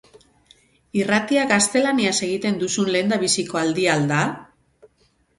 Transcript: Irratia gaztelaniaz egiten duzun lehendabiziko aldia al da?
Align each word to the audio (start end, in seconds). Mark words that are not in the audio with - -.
Irratia 0.99 1.41
gaztelaniaz 1.51 2.13
egiten 2.27 2.57
duzun 2.63 2.89
lehendabiziko 2.95 3.61
aldia 3.61 3.93
al 3.97 4.07
da? 4.13 4.23